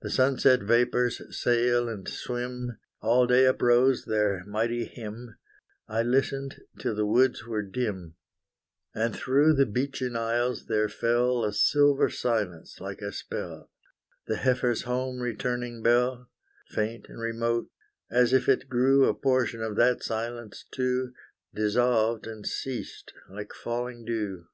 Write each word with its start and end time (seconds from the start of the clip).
The 0.00 0.08
sunset 0.08 0.62
vapors 0.62 1.20
sail 1.38 1.86
and 1.86 2.08
swim; 2.08 2.78
All 3.02 3.26
day 3.26 3.44
uprose 3.44 4.06
their 4.06 4.42
mighty 4.46 4.86
hymn, 4.86 5.36
I 5.86 6.02
listened 6.02 6.60
till 6.78 6.94
the 6.94 7.04
woods 7.04 7.46
were 7.46 7.60
dim. 7.60 8.14
And 8.94 9.14
through 9.14 9.52
the 9.52 9.66
beechen 9.66 10.16
aisles 10.16 10.64
there 10.64 10.88
fell 10.88 11.44
A 11.44 11.52
silver 11.52 12.08
silence, 12.08 12.80
like 12.80 13.02
a 13.02 13.12
spell. 13.12 13.70
The 14.26 14.36
heifer's 14.36 14.84
home 14.84 15.20
returning 15.20 15.82
bell, 15.82 16.30
Faint 16.70 17.10
and 17.10 17.20
remote, 17.20 17.68
as 18.10 18.32
if 18.32 18.48
it 18.48 18.66
grew 18.70 19.04
A 19.04 19.12
portion 19.12 19.60
of 19.60 19.76
that 19.76 20.02
silence 20.02 20.64
too, 20.72 21.12
Dissolved 21.54 22.26
and 22.26 22.46
ceased, 22.46 23.12
like 23.28 23.52
falling 23.52 24.06
dew. 24.06 24.46